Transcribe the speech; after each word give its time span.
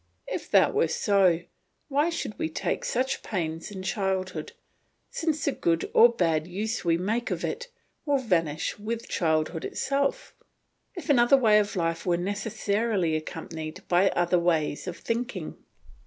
If 0.25 0.49
that 0.49 0.73
were 0.73 0.87
so, 0.87 1.41
why 1.87 2.09
should 2.09 2.39
we 2.39 2.49
take 2.49 2.83
such 2.85 3.21
pains 3.21 3.69
in 3.69 3.83
childhood, 3.83 4.53
since 5.11 5.45
the 5.45 5.51
good 5.51 5.91
or 5.93 6.09
bad 6.09 6.47
use 6.47 6.83
we 6.83 6.97
make 6.97 7.29
of 7.29 7.43
it 7.45 7.67
will 8.03 8.17
vanish 8.17 8.79
with 8.79 9.07
childhood 9.07 9.63
itself; 9.63 10.33
if 10.95 11.07
another 11.07 11.37
way 11.37 11.59
of 11.59 11.75
life 11.75 12.03
were 12.03 12.17
necessarily 12.17 13.15
accompanied 13.15 13.87
by 13.87 14.09
other 14.09 14.39
ways 14.39 14.87
of 14.87 14.97
thinking? 14.97 15.57